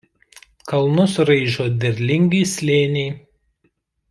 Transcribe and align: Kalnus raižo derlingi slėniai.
Kalnus 0.71 1.17
raižo 1.31 1.67
derlingi 1.83 2.43
slėniai. 2.53 3.15